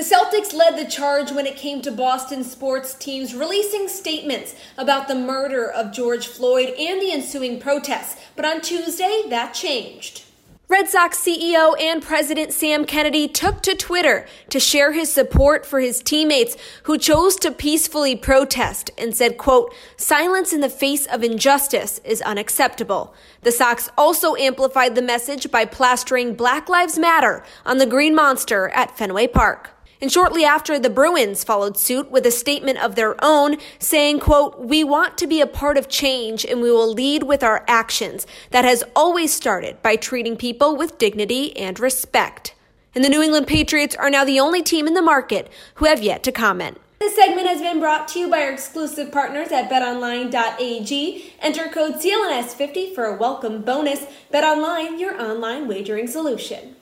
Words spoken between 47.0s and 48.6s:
segment has been brought to you by our